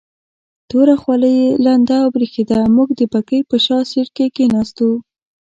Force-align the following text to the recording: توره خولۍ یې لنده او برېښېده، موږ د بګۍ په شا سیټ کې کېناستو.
توره 0.69 0.95
خولۍ 1.01 1.33
یې 1.41 1.49
لنده 1.65 1.95
او 2.03 2.07
برېښېده، 2.15 2.59
موږ 2.75 2.89
د 2.99 3.01
بګۍ 3.13 3.41
په 3.49 3.55
شا 3.65 3.79
سیټ 3.89 4.09
کې 4.17 4.25
کېناستو. 4.35 4.89